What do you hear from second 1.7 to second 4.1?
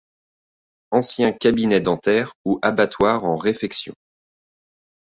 dentaire ou abattoir en réfection.